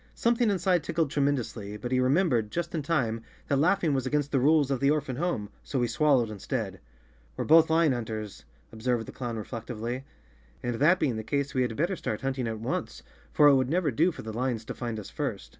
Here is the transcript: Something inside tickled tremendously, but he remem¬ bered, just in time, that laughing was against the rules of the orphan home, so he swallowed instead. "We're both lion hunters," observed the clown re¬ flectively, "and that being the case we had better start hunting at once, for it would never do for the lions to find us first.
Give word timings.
Something 0.15 0.49
inside 0.49 0.83
tickled 0.83 1.11
tremendously, 1.11 1.77
but 1.77 1.91
he 1.91 1.99
remem¬ 1.99 2.27
bered, 2.27 2.49
just 2.49 2.73
in 2.73 2.81
time, 2.81 3.21
that 3.47 3.59
laughing 3.59 3.93
was 3.93 4.07
against 4.07 4.31
the 4.31 4.39
rules 4.39 4.71
of 4.71 4.79
the 4.79 4.89
orphan 4.89 5.17
home, 5.17 5.51
so 5.63 5.79
he 5.79 5.87
swallowed 5.87 6.31
instead. 6.31 6.79
"We're 7.37 7.45
both 7.45 7.69
lion 7.69 7.91
hunters," 7.91 8.43
observed 8.73 9.05
the 9.05 9.11
clown 9.11 9.37
re¬ 9.37 9.45
flectively, 9.45 10.01
"and 10.63 10.73
that 10.77 10.99
being 10.99 11.17
the 11.17 11.23
case 11.23 11.53
we 11.53 11.61
had 11.61 11.75
better 11.77 11.95
start 11.95 12.21
hunting 12.21 12.47
at 12.47 12.59
once, 12.59 13.03
for 13.31 13.47
it 13.47 13.53
would 13.53 13.69
never 13.69 13.91
do 13.91 14.11
for 14.11 14.23
the 14.23 14.33
lions 14.33 14.65
to 14.65 14.73
find 14.73 14.99
us 14.99 15.11
first. 15.11 15.49